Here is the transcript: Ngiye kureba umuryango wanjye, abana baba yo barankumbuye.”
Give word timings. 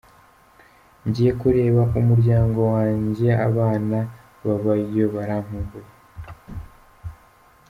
Ngiye 1.07 1.31
kureba 1.41 1.81
umuryango 1.99 2.59
wanjye, 2.73 3.27
abana 3.47 3.97
baba 4.43 4.73
yo 4.95 5.05
barankumbuye.” 5.13 5.89